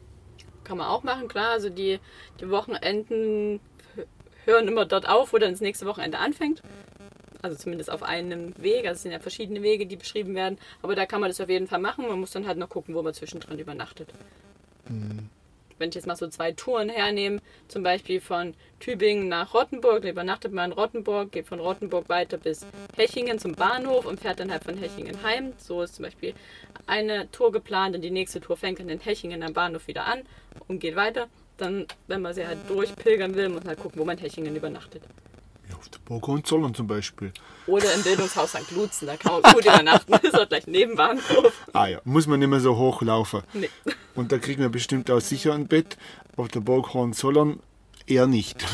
[0.63, 1.51] Kann man auch machen, klar.
[1.51, 1.99] Also die,
[2.39, 3.59] die Wochenenden
[4.45, 6.61] hören immer dort auf, wo dann das nächste Wochenende anfängt.
[7.41, 8.85] Also zumindest auf einem Weg.
[8.85, 10.57] Also es sind ja verschiedene Wege, die beschrieben werden.
[10.81, 12.07] Aber da kann man das auf jeden Fall machen.
[12.07, 14.13] Man muss dann halt noch gucken, wo man zwischendrin übernachtet.
[15.77, 20.11] Wenn ich jetzt mal so zwei Touren hernehme, zum Beispiel von Tübingen nach Rottenburg, dann
[20.11, 24.51] übernachtet man in Rottenburg, geht von Rottenburg weiter bis Hechingen zum Bahnhof und fährt dann
[24.51, 25.53] halt von Hechingen heim.
[25.57, 26.33] So ist zum Beispiel
[26.85, 30.23] eine Tour geplant und die nächste Tour fängt dann in Hechingen am Bahnhof wieder an
[30.67, 31.27] und geht weiter.
[31.57, 34.55] Dann, wenn man sie halt durchpilgern will, muss man halt gucken, wo man in Hechingen
[34.55, 35.03] übernachtet.
[35.69, 37.31] Ja, auf der Burg Hohenzollern zum Beispiel.
[37.67, 38.71] Oder im Bildungshaus St.
[38.71, 40.11] Lutzen, da kann man gut übernachten.
[40.11, 41.53] Das ist auch gleich neben Bahnhof.
[41.71, 43.43] Ah ja, muss man nicht mehr so hochlaufen.
[43.53, 43.69] Nee.
[44.15, 45.97] Und da kriegen wir bestimmt auch sicher ein Bett.
[46.35, 47.59] Auf der Burg Hohenzollern
[48.07, 48.65] eher nicht.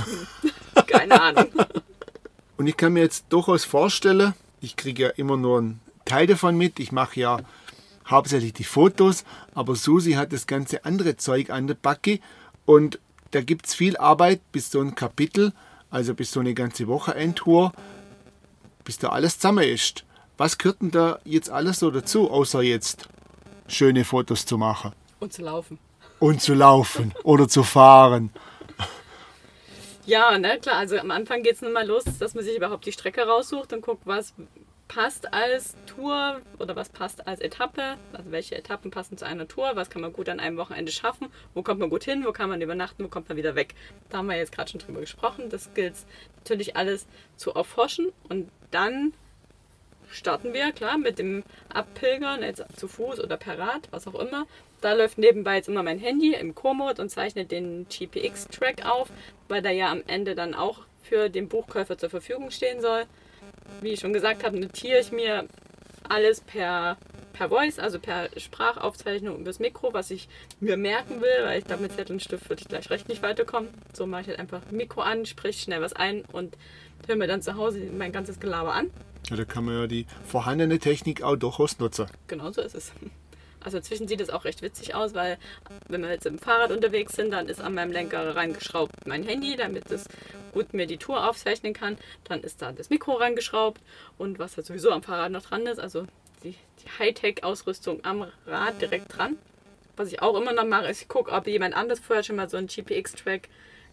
[0.88, 1.48] Keine Ahnung.
[2.58, 6.58] Und ich kann mir jetzt durchaus vorstellen, ich kriege ja immer nur einen Teil davon
[6.58, 6.80] mit.
[6.80, 7.40] Ich mache ja
[8.06, 9.24] hauptsächlich die Fotos,
[9.54, 12.20] aber Susi hat das ganze andere Zeug an der Backe
[12.66, 13.00] und
[13.32, 15.54] da gibt es viel Arbeit bis so ein Kapitel,
[15.90, 17.72] also bis so eine ganze Woche Endtour,
[18.84, 20.06] bis da alles zusammen ist.
[20.38, 23.10] Was gehört denn da jetzt alles so dazu, außer jetzt
[23.68, 25.78] schöne Fotos zu machen Und zu laufen.
[26.20, 28.32] und zu laufen oder zu fahren?
[30.06, 30.78] Ja, ne, klar.
[30.78, 33.74] Also am Anfang geht es nun mal los, dass man sich überhaupt die Strecke raussucht
[33.74, 34.34] und guckt, was
[34.90, 37.96] passt als Tour oder was passt als Etappe.
[38.12, 41.30] Also welche Etappen passen zu einer Tour, was kann man gut an einem Wochenende schaffen,
[41.54, 43.76] wo kommt man gut hin, wo kann man übernachten, wo kommt man wieder weg.
[44.10, 45.50] Da haben wir jetzt gerade schon drüber gesprochen.
[45.50, 45.94] Das gilt
[46.38, 49.14] natürlich alles zu erforschen und dann
[50.12, 54.48] starten wir, klar, mit dem Abpilgern, jetzt zu Fuß oder per Rad, was auch immer.
[54.82, 59.12] Da läuft nebenbei jetzt immer mein Handy im Co-Mode und zeichnet den GPX-Track auf,
[59.48, 63.06] weil der ja am Ende dann auch für den Buchkäufer zur Verfügung stehen soll.
[63.82, 65.48] Wie ich schon gesagt habe, notiere ich mir
[66.08, 66.98] alles per,
[67.34, 70.28] per Voice, also per Sprachaufzeichnung übers Mikro, was ich
[70.60, 73.22] mir merken will, weil ich da mit Zettel und Stift würde ich gleich recht nicht
[73.22, 73.70] weiterkommen.
[73.94, 76.58] So mache ich halt einfach Mikro an, sprich schnell was ein und
[77.08, 78.90] höre mir dann zu Hause mein ganzes Gelaber an.
[79.30, 82.08] Ja, da kann man ja die vorhandene Technik auch durchaus nutzen.
[82.28, 82.92] Genau so ist es.
[83.64, 85.38] Also inzwischen sieht es auch recht witzig aus, weil
[85.88, 89.56] wenn wir jetzt im Fahrrad unterwegs sind, dann ist an meinem Lenker reingeschraubt mein Handy,
[89.56, 90.06] damit es
[90.54, 91.98] gut mir die Tour aufzeichnen kann.
[92.24, 93.82] Dann ist da das Mikro reingeschraubt
[94.18, 96.06] und was halt sowieso am Fahrrad noch dran ist, also
[96.44, 99.38] die, die Hightech-Ausrüstung am Rad direkt dran.
[99.98, 102.50] Was ich auch immer noch mache, ist, ich gucke, ob jemand anders vorher schon mal
[102.50, 103.50] so einen GPX-Track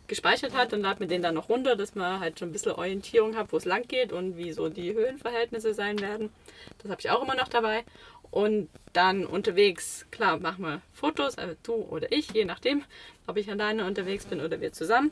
[0.07, 2.73] gespeichert hat und lade mir den dann noch runter, dass man halt schon ein bisschen
[2.73, 6.31] Orientierung hat, wo es lang geht und wie so die Höhenverhältnisse sein werden.
[6.79, 7.85] Das habe ich auch immer noch dabei.
[8.31, 12.85] Und dann unterwegs, klar, machen wir Fotos, also du oder ich, je nachdem,
[13.27, 15.11] ob ich alleine unterwegs bin oder wir zusammen.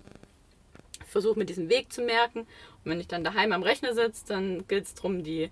[1.07, 2.41] Versuche mir diesen Weg zu merken.
[2.41, 5.51] Und wenn ich dann daheim am Rechner sitze, dann gilt es darum, die,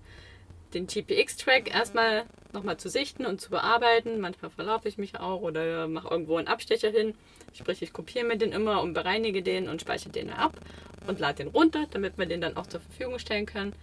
[0.73, 4.19] den GPX-Track erstmal nochmal zu sichten und zu bearbeiten.
[4.19, 7.15] Manchmal verlaufe ich mich auch oder mache irgendwo einen Abstecher hin.
[7.53, 10.59] Sprich, ich kopiere mir den immer und bereinige den und speichere den ab
[11.07, 13.73] und lade den runter, damit wir den dann auch zur Verfügung stellen können.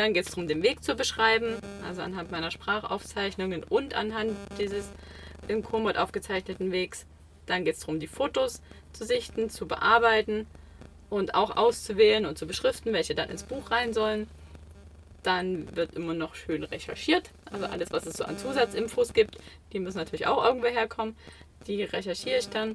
[0.00, 4.88] Dann geht es darum, den Weg zu beschreiben, also anhand meiner Sprachaufzeichnungen und anhand dieses
[5.46, 7.04] im Komoot aufgezeichneten Wegs.
[7.44, 8.62] Dann geht es darum, die Fotos
[8.94, 10.46] zu sichten, zu bearbeiten
[11.10, 14.26] und auch auszuwählen und zu beschriften, welche dann ins Buch rein sollen.
[15.22, 17.30] Dann wird immer noch schön recherchiert.
[17.52, 19.36] Also alles, was es so an Zusatzinfos gibt,
[19.74, 21.14] die müssen natürlich auch irgendwo herkommen.
[21.66, 22.74] Die recherchiere ich dann.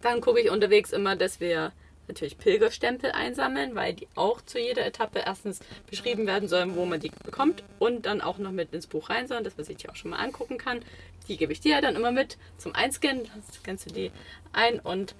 [0.00, 1.72] Dann gucke ich unterwegs immer, dass wir
[2.08, 7.00] natürlich Pilgerstempel einsammeln, weil die auch zu jeder Etappe erstens beschrieben werden sollen, wo man
[7.00, 9.88] die bekommt und dann auch noch mit ins Buch rein sollen, dass man sich die
[9.88, 10.80] auch schon mal angucken kann.
[11.28, 13.28] Die gebe ich dir dann immer mit zum Einscannen.
[13.52, 14.10] Scannst du die
[14.52, 15.14] ein und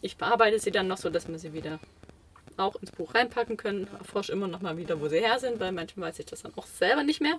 [0.00, 1.80] ich bearbeite sie dann noch so, dass wir sie wieder
[2.56, 3.88] auch ins Buch reinpacken können.
[3.98, 6.52] Erforsche immer noch mal wieder, wo sie her sind, weil manchmal weiß ich das dann
[6.56, 7.38] auch selber nicht mehr.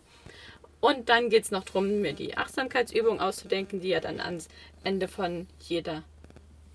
[0.81, 4.47] Und dann geht es noch darum, mir die Achtsamkeitsübung auszudenken, die ja dann ans
[4.83, 6.03] Ende von jeder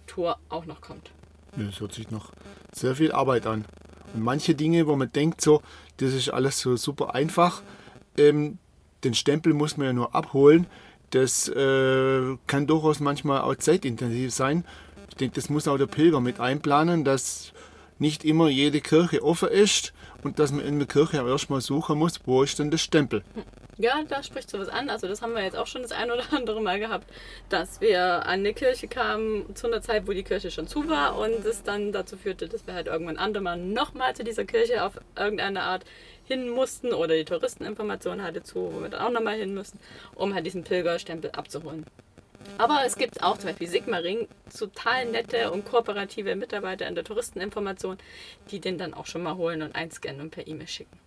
[0.07, 1.11] Tour auch noch kommt.
[1.57, 2.33] Das hört sich noch
[2.73, 3.65] sehr viel Arbeit an.
[4.13, 5.63] Und manche Dinge, wo man denkt, so,
[5.99, 7.63] das ist alles so super einfach,
[8.17, 8.59] ähm,
[9.03, 10.67] den Stempel muss man ja nur abholen.
[11.11, 14.65] Das äh, kann durchaus manchmal auch zeitintensiv sein.
[15.11, 17.53] Ich denke, das muss auch der Pilger mit einplanen, dass
[17.99, 21.99] nicht immer jede Kirche offen ist und dass man in der Kirche auch erstmal suchen
[21.99, 23.23] muss, wo ist denn der Stempel.
[23.79, 24.89] Ja, da spricht sowas an.
[24.89, 27.11] Also das haben wir jetzt auch schon das ein oder andere Mal gehabt,
[27.49, 31.19] dass wir an eine Kirche kamen zu einer Zeit, wo die Kirche schon zu war
[31.19, 35.01] und es dann dazu führte, dass wir halt irgendwann andermal nochmal zu dieser Kirche auf
[35.17, 35.85] irgendeine Art
[36.25, 39.79] hin mussten oder die Touristeninformation hatte zu, wo wir dann auch nochmal hin müssen,
[40.15, 41.85] um halt diesen Pilgerstempel abzuholen.
[42.59, 47.99] Aber es gibt auch zum Beispiel Sigmaring, total nette und kooperative Mitarbeiter in der Touristeninformation,
[48.51, 51.04] die den dann auch schon mal holen und einscannen und per E-Mail schicken.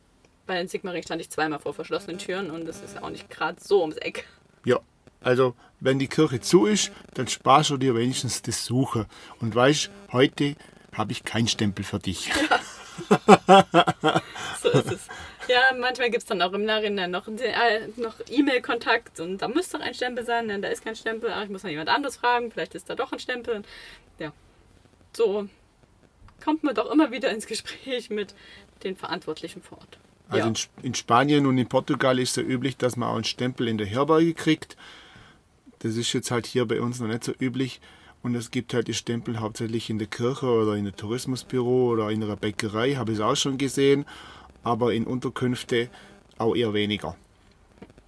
[0.48, 3.30] Bei den Sigmaring stand ich zweimal vor verschlossenen Türen und das ist ja auch nicht
[3.30, 4.26] gerade so ums Eck.
[4.66, 4.80] Ja,
[5.22, 9.06] also wenn die Kirche zu ist, dann sparst du dir wenigstens das Suchen
[9.42, 10.56] und weißt, heute
[10.94, 12.30] habe ich keinen Stempel für dich.
[12.30, 12.60] Ja.
[14.62, 15.08] so ist es.
[15.50, 19.78] Ja, manchmal gibt es dann auch im Nachhinein noch, äh, noch E-Mail-Kontakt und da müsste
[19.78, 21.30] doch ein Stempel sein, denn da ist kein Stempel.
[21.34, 23.64] Ach, ich muss noch jemand anderes fragen, vielleicht ist da doch ein Stempel.
[24.20, 24.32] Ja,
[25.14, 25.48] so
[26.44, 28.34] kommt man doch immer wieder ins Gespräch mit
[28.84, 30.00] den Verantwortlichen vor Ort.
[30.30, 30.48] Also ja.
[30.48, 33.68] in, in, Spanien und in Portugal ist es ja üblich, dass man auch einen Stempel
[33.68, 34.76] in der Herberge kriegt.
[35.80, 37.80] Das ist jetzt halt hier bei uns noch nicht so üblich.
[38.24, 42.10] Und es gibt halt die Stempel hauptsächlich in der Kirche oder in einem Tourismusbüro oder
[42.10, 44.06] in einer Bäckerei, habe ich es auch schon gesehen
[44.68, 45.90] aber in Unterkünfte
[46.38, 47.16] auch eher weniger.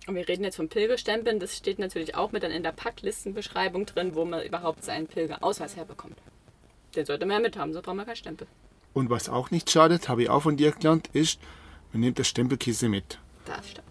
[0.08, 1.40] Und wir reden jetzt von Pilgerstempeln.
[1.40, 5.76] Das steht natürlich auch mit dann in der Packlistenbeschreibung drin, wo man überhaupt seinen Pilgerausweis
[5.76, 6.18] herbekommt.
[6.96, 8.48] Den sollte man ja mit haben, so braucht man keinen Stempel.
[8.94, 11.40] Und was auch nicht schadet, habe ich auch von dir gelernt, ist,
[11.92, 13.20] man nimmt das Stempelkiste mit.
[13.46, 13.88] Das stimmt.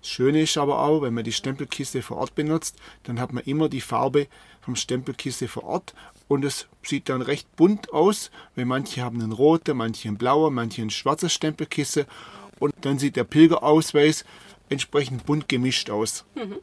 [0.00, 3.42] Das Schöne ist aber auch, wenn man die Stempelkiste vor Ort benutzt, dann hat man
[3.44, 4.28] immer die Farbe
[4.60, 5.94] vom Stempelkiste vor Ort
[6.28, 10.54] und es sieht dann recht bunt aus, weil manche haben einen roten, manche einen blauen,
[10.54, 12.04] manche ein schwarzes Stempelkissen
[12.58, 14.24] und dann sieht der Pilgerausweis
[14.68, 16.24] entsprechend bunt gemischt aus.
[16.34, 16.58] Mhm.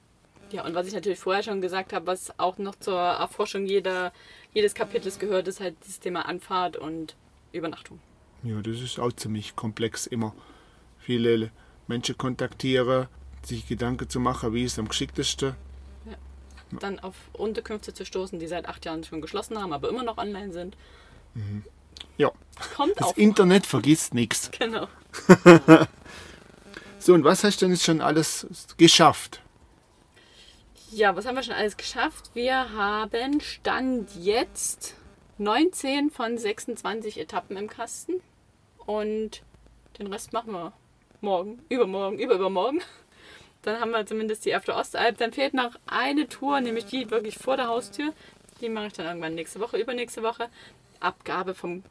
[0.52, 4.13] Ja, und was ich natürlich vorher schon gesagt habe, was auch noch zur Erforschung jeder,
[4.54, 7.15] jedes Kapitels gehört, ist halt das Thema Anfahrt und
[7.52, 8.00] Übernachtung.
[8.43, 10.36] Ja, das ist auch ziemlich komplex immer.
[11.04, 11.52] Viele
[11.88, 13.08] Menschen kontaktieren,
[13.44, 15.56] sich Gedanken zu machen, wie es am geschicktesten
[16.80, 20.18] dann auf Unterkünfte zu stoßen, die seit acht Jahren schon geschlossen haben, aber immer noch
[20.18, 20.76] online sind.
[21.34, 21.63] Mhm.
[22.18, 22.32] Ja.
[22.76, 24.52] Kommt das Internet vergisst nichts.
[24.60, 24.88] Genau.
[27.00, 29.42] so, und was hast du denn jetzt schon alles geschafft?
[30.92, 32.32] Ja, was haben wir schon alles geschafft?
[32.34, 34.96] Wir haben Stand jetzt
[35.39, 38.22] 19 von 26 Etappen im Kasten.
[38.86, 39.42] Und
[39.98, 40.74] den Rest machen wir
[41.24, 42.82] morgen, übermorgen, überübermorgen.
[43.64, 45.18] Dann haben wir zumindest die After Ostalb.
[45.18, 48.14] Dann fehlt noch eine Tour, nämlich die wirklich vor der Haustür.
[48.62, 50.50] Die mache ich dann irgendwann nächste Woche, übernächste Woche.
[51.00, 51.84] Abgabe vom,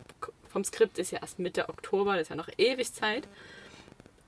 [0.49, 3.27] vom Skript ist ja erst Mitte Oktober, das ist ja noch ewig Zeit.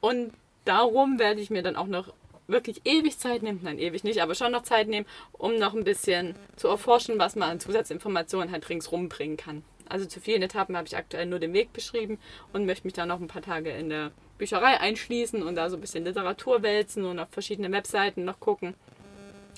[0.01, 0.33] Und
[0.65, 2.13] darum werde ich mir dann auch noch
[2.47, 5.85] wirklich ewig Zeit nehmen, nein, ewig nicht, aber schon noch Zeit nehmen, um noch ein
[5.85, 9.65] bisschen zu erforschen, was man an Zusatzinformationen halt ringsrum bringen kann.
[9.89, 12.19] Also zu vielen Etappen habe ich aktuell nur den Weg beschrieben
[12.53, 15.77] und möchte mich dann noch ein paar Tage in der Bücherei einschließen und da so
[15.77, 18.75] ein bisschen Literatur wälzen und auf verschiedene Webseiten noch gucken.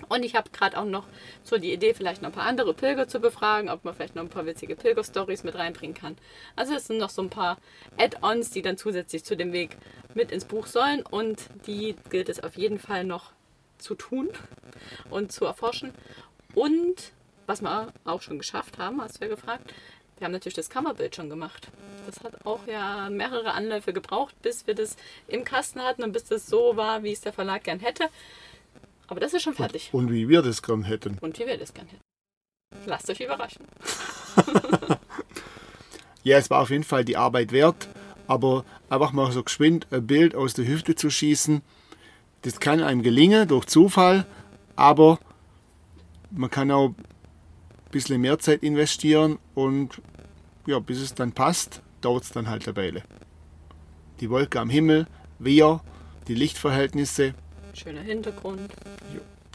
[0.09, 1.07] Und ich habe gerade auch noch
[1.43, 4.23] so die Idee, vielleicht noch ein paar andere Pilger zu befragen, ob man vielleicht noch
[4.23, 6.17] ein paar witzige Pilger-Stories mit reinbringen kann.
[6.55, 7.57] Also es sind noch so ein paar
[7.97, 9.77] Add-ons, die dann zusätzlich zu dem Weg
[10.15, 13.33] mit ins Buch sollen und die gilt es auf jeden Fall noch
[13.79, 14.29] zu tun
[15.11, 15.93] und zu erforschen.
[16.55, 17.12] Und
[17.47, 19.73] was wir auch schon geschafft haben, hast du ja gefragt,
[20.18, 21.68] wir haben natürlich das Coverbild schon gemacht.
[22.07, 24.96] Das hat auch ja mehrere Anläufe gebraucht, bis wir das
[25.29, 28.09] im Kasten hatten und bis das so war, wie es der Verlag gern hätte.
[29.09, 29.90] Aber das ist schon fertig.
[29.92, 31.18] Und, und wie wir das gern hätten.
[31.20, 32.02] Und wie wir das gern hätten.
[32.87, 33.64] Lasst euch überraschen.
[36.24, 37.88] ja, es war auf jeden Fall die Arbeit wert,
[38.26, 41.62] aber einfach mal so geschwind ein Bild aus der Hüfte zu schießen,
[42.42, 44.26] das kann einem gelingen durch Zufall,
[44.76, 45.18] aber
[46.31, 46.94] man kann auch
[47.97, 50.01] bisschen mehr Zeit investieren und
[50.67, 53.03] ja, bis es dann passt, dauert es dann halt eine Weile.
[54.21, 55.07] Die Wolke am Himmel,
[55.39, 55.81] wir,
[56.29, 57.35] die Lichtverhältnisse.
[57.75, 58.73] Schöner Hintergrund.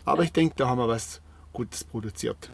[0.06, 0.26] Aber Ja.
[0.26, 1.22] ich denke, da haben wir was
[1.54, 2.50] Gutes produziert.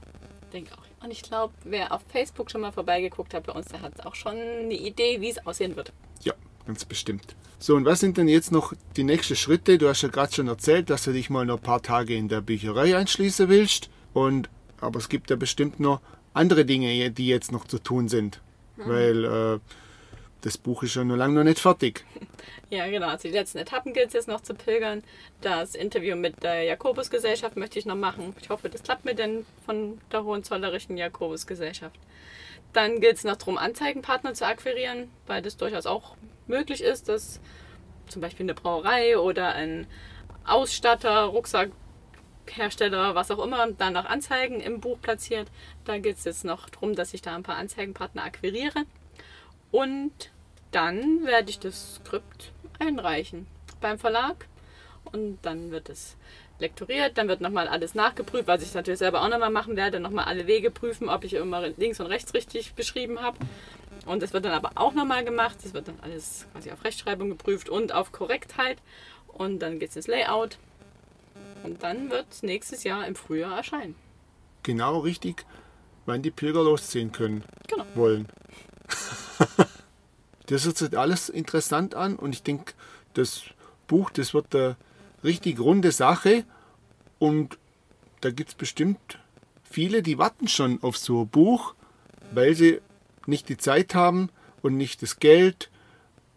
[0.53, 1.03] Denke auch.
[1.03, 4.15] Und ich glaube, wer auf Facebook schon mal vorbeigeguckt hat bei uns, der hat auch
[4.15, 5.93] schon eine Idee, wie es aussehen wird.
[6.23, 6.33] Ja,
[6.65, 7.35] ganz bestimmt.
[7.59, 9.77] So, und was sind denn jetzt noch die nächsten Schritte?
[9.77, 12.27] Du hast ja gerade schon erzählt, dass du dich mal noch ein paar Tage in
[12.29, 13.89] der Bücherei einschließen willst.
[14.13, 14.49] Und,
[14.81, 16.01] aber es gibt ja bestimmt noch
[16.33, 18.41] andere Dinge, die jetzt noch zu tun sind.
[18.77, 19.59] Weil äh,
[20.41, 22.05] das Buch ist ja noch lange noch nicht fertig.
[22.69, 23.07] Ja, genau.
[23.07, 25.01] Also die letzten Etappen gilt es jetzt noch zu pilgern.
[25.39, 28.35] Das Interview mit der Jakobusgesellschaft möchte ich noch machen.
[28.41, 31.97] Ich hoffe, das klappt mit den von der Hohenzollerischen Jakobusgesellschaft.
[32.73, 37.39] Dann gilt es noch darum, Anzeigenpartner zu akquirieren, weil das durchaus auch möglich ist, dass
[38.09, 39.87] zum Beispiel eine Brauerei oder ein
[40.45, 41.33] Ausstatter,
[42.47, 45.47] Rucksackhersteller, was auch immer, dann noch Anzeigen im Buch platziert.
[45.85, 48.85] Da geht es jetzt noch darum, dass ich da ein paar Anzeigenpartner akquiriere.
[49.71, 50.31] Und
[50.71, 53.47] dann werde ich das Skript einreichen
[53.81, 54.47] beim Verlag
[55.11, 56.15] und dann wird es
[56.59, 60.25] lektoriert, dann wird nochmal alles nachgeprüft, was ich natürlich selber auch nochmal machen werde, nochmal
[60.25, 63.37] alle Wege prüfen, ob ich immer links und rechts richtig beschrieben habe.
[64.05, 67.29] Und das wird dann aber auch nochmal gemacht, das wird dann alles quasi auf Rechtschreibung
[67.29, 68.77] geprüft und auf Korrektheit
[69.27, 70.57] und dann geht es ins Layout
[71.67, 73.95] und dann wird es nächstes Jahr im Frühjahr erscheinen.
[74.63, 75.45] Genau richtig,
[76.05, 77.85] wann die Pilger losziehen können, Genau.
[77.95, 78.27] wollen.
[80.47, 82.73] das hört sich alles interessant an und ich denke,
[83.13, 83.43] das
[83.87, 84.77] Buch, das wird eine
[85.23, 86.45] richtig runde Sache
[87.19, 87.57] und
[88.21, 89.19] da gibt es bestimmt
[89.63, 91.75] viele, die warten schon auf so ein Buch,
[92.31, 92.79] weil sie
[93.25, 94.29] nicht die Zeit haben
[94.61, 95.69] und nicht das Geld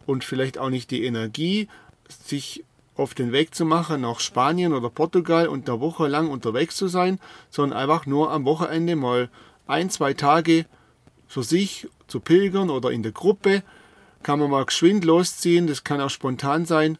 [0.07, 1.69] und vielleicht auch nicht die Energie,
[2.09, 2.65] sich
[3.01, 6.87] auf den Weg zu machen nach Spanien oder Portugal und eine Woche lang unterwegs zu
[6.87, 9.31] sein, sondern einfach nur am Wochenende mal
[9.67, 10.67] ein, zwei Tage
[11.27, 13.63] für sich zu pilgern oder in der Gruppe.
[14.23, 16.99] Kann man mal geschwind losziehen, das kann auch spontan sein.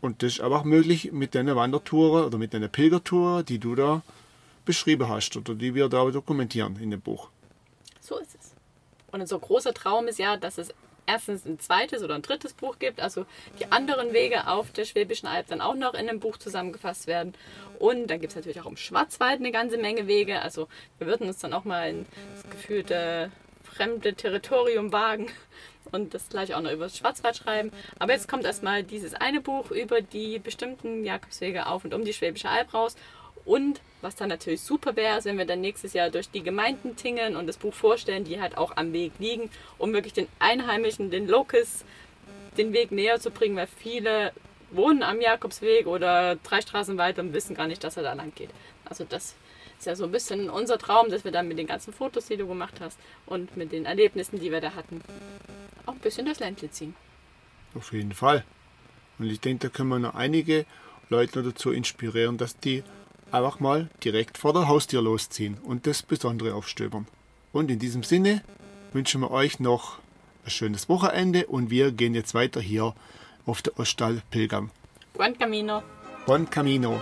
[0.00, 4.02] Und das ist einfach möglich mit deiner Wandertour oder mit deiner Pilgertour, die du da
[4.64, 7.28] beschrieben hast oder die wir da dokumentieren in dem Buch.
[8.00, 8.54] So ist es.
[9.12, 10.72] Und unser großer Traum ist ja, dass es
[11.10, 13.26] erstens ein zweites oder ein drittes Buch gibt, also
[13.58, 17.34] die anderen Wege auf der Schwäbischen Alb dann auch noch in einem Buch zusammengefasst werden.
[17.78, 20.40] Und dann gibt es natürlich auch im Schwarzwald eine ganze Menge Wege.
[20.42, 20.68] Also
[20.98, 23.30] wir würden uns dann auch mal in das gefühlte
[23.64, 25.28] fremde Territorium wagen
[25.92, 27.72] und das gleich auch noch über das Schwarzwald schreiben.
[27.98, 32.12] Aber jetzt kommt erstmal dieses eine Buch über die bestimmten Jakobswege auf und um die
[32.12, 32.96] Schwäbische Alb raus.
[33.50, 37.34] Und was dann natürlich super wäre, wenn wir dann nächstes Jahr durch die Gemeinden tingeln
[37.34, 41.26] und das Buch vorstellen, die halt auch am Weg liegen, um wirklich den Einheimischen, den
[41.26, 41.84] Locals,
[42.56, 44.32] den Weg näher zu bringen, weil viele
[44.70, 48.32] wohnen am Jakobsweg oder drei Straßen weiter und wissen gar nicht, dass er da lang
[48.36, 48.50] geht.
[48.84, 49.34] Also das
[49.80, 52.36] ist ja so ein bisschen unser Traum, dass wir dann mit den ganzen Fotos, die
[52.36, 55.02] du gemacht hast und mit den Erlebnissen, die wir da hatten,
[55.86, 56.94] auch ein bisschen das Ländle ziehen.
[57.74, 58.44] Auf jeden Fall.
[59.18, 60.66] Und ich denke, da können wir noch einige
[61.08, 62.84] Leute dazu inspirieren, dass die
[63.32, 67.06] einfach mal direkt vor der Haustür losziehen und das Besondere aufstöbern.
[67.52, 68.42] Und in diesem Sinne
[68.92, 69.98] wünschen wir euch noch
[70.44, 72.94] ein schönes Wochenende und wir gehen jetzt weiter hier
[73.46, 74.70] auf der Ostal Pilgern.
[75.14, 75.82] Buen Camino!
[76.26, 77.00] Bon Camino!